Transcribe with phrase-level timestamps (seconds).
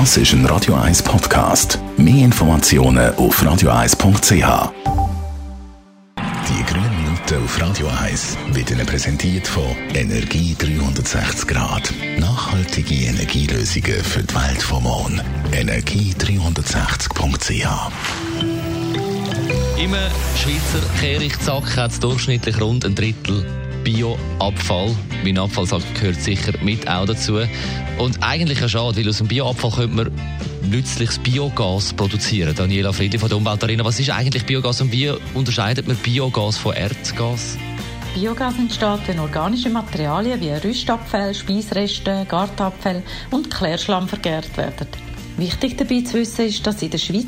[0.00, 1.78] Das ist ein Radio 1 Podcast.
[1.96, 4.72] Mehr Informationen auf radio1.ch.
[6.48, 9.62] Die grünen Minuten auf Radio 1 wird Ihnen präsentiert von
[9.94, 11.94] Energie 360 Grad.
[12.18, 15.20] Nachhaltige Energielösungen für die Welt vom Morgen.
[15.52, 17.92] Energie360.ch
[19.78, 19.94] Im
[20.34, 24.96] Schweizer Kehrichtsack hat es durchschnittlich rund ein Drittel Bioabfall.
[25.22, 27.40] Mein Abfallsack gehört sicher mit auch dazu.
[27.98, 30.10] Und eigentlich ja schade, weil aus dem Bioabfall könnte man
[30.68, 32.54] nützliches Biogas produzieren.
[32.54, 36.74] Daniela Friedli von der Umweltarena, was ist eigentlich Biogas und wie unterscheidet man Biogas von
[36.74, 37.58] Erdgas?
[38.14, 45.13] Biogas entsteht, wenn organische Materialien wie Rüstabfälle, Speisreste, Gartabfälle und Klärschlamm vergärt werden.
[45.36, 47.26] Wichtig dabei zu wissen ist, dass in der Schweiz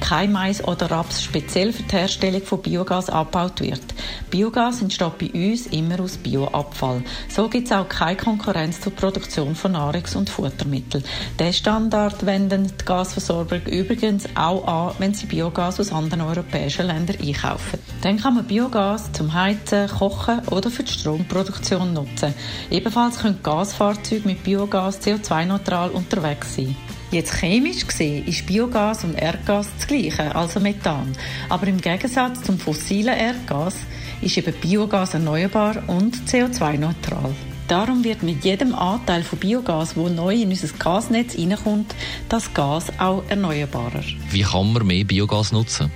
[0.00, 3.82] kein Mais oder Raps speziell für die Herstellung von Biogas abgebaut wird.
[4.30, 7.02] Biogas entsteht bei uns immer aus Bioabfall.
[7.28, 11.04] So gibt es auch keine Konkurrenz zur Produktion von Nahrungs- und Futtermitteln.
[11.38, 17.16] Den Standard wenden die Gasversorger übrigens auch an, wenn sie Biogas aus anderen europäischen Ländern
[17.22, 17.78] einkaufen.
[18.00, 22.34] Dann kann man Biogas zum Heizen, Kochen oder für die Stromproduktion nutzen.
[22.70, 26.74] Ebenfalls können Gasfahrzeuge mit Biogas CO2-neutral unterwegs sein.
[27.12, 31.12] Jetzt chemisch gesehen ist Biogas und Erdgas das gleiche, also Methan.
[31.50, 33.74] Aber im Gegensatz zum fossilen Erdgas
[34.22, 37.34] ist eben Biogas erneuerbar und CO2-neutral.
[37.68, 41.94] Darum wird mit jedem Anteil von Biogas, wo neu in unser Gasnetz reinkommt,
[42.30, 44.04] das Gas auch erneuerbarer.
[44.30, 45.90] Wie kann man mehr Biogas nutzen?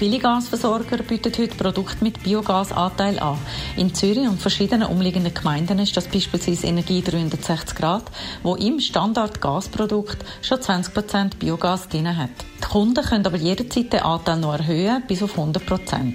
[0.00, 3.36] Viele Gasversorger bieten heute Produkte mit Biogasanteil an.
[3.76, 8.04] In Zürich und verschiedenen umliegenden Gemeinden ist das beispielsweise Energie 360 Grad,
[8.42, 12.30] wo im Standard Gasprodukt schon 20% Biogas drin hat.
[12.62, 16.14] Die Kunden können aber jederzeit den Anteil noch erhöhen, bis auf 100%.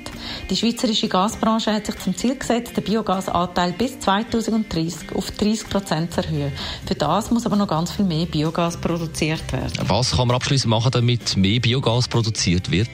[0.49, 6.22] Die schweizerische Gasbranche hat sich zum Ziel gesetzt, den Biogasanteil bis 2030 auf 30% zu
[6.22, 6.52] erhöhen.
[6.88, 9.73] Für das muss aber noch ganz viel mehr Biogas produziert werden.
[9.83, 12.89] Was kann man abschließend machen, damit mehr Biogas produziert wird?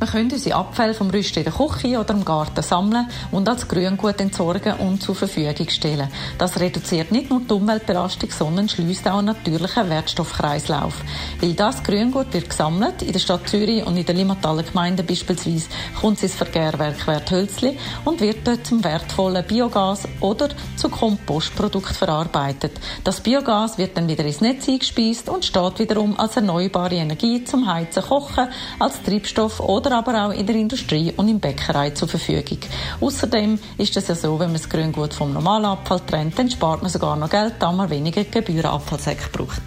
[0.00, 3.68] Wir können unsere Abfälle vom Rüsten in der Küche oder im Garten sammeln und als
[3.68, 6.08] Grüngut entsorgen und zur Verfügung stellen.
[6.38, 10.94] Das reduziert nicht nur die Umweltbelastung, sondern schließt auch einen natürlichen Wertstoffkreislauf.
[11.42, 15.68] Weil das Grüngut wird gesammelt, in der Stadt Zürich und in der Limataler Gemeinde beispielsweise,
[16.00, 22.72] kommt es ins Verkehrwerk Werthölzli und wird dort zum wertvollen Biogas oder zu Kompostprodukt verarbeitet.
[23.04, 27.70] Das Biogas wird dann wieder ins Netz eingespeist und steht wiederum als erneuerbare Energie zum
[27.70, 32.08] Heizen, Kochen, als Treibstoff oder oder aber auch in der Industrie und in Bäckerei zur
[32.08, 32.58] Verfügung.
[33.00, 36.82] Außerdem ist es ja so, wenn man das Grüngut vom normalen Abfall trennt, dann spart
[36.82, 39.62] man sogar noch Geld, da man weniger Gebührenabfallsäcke braucht.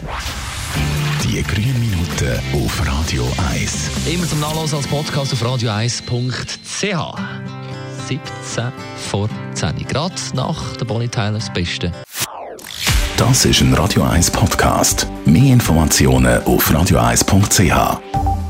[1.24, 3.92] Die grünen Minuten auf Radio 1.
[4.06, 7.20] Immer zum Nachlesen als Podcast auf radio1.ch.
[8.08, 8.72] 17
[9.10, 11.92] vor 10 Grad nach der Bonnie Tyler das Beste.
[13.18, 15.08] Das ist ein Radio 1 Podcast.
[15.26, 18.43] Mehr Informationen auf radio1.ch.